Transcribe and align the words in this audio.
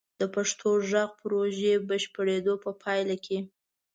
د 0.19 0.21
پښتو 0.35 0.69
غږ 0.89 1.09
پروژې 1.19 1.73
بشپړیدو 1.89 2.53
په 2.63 2.71
پایله 2.81 3.15
کې: 3.25 3.37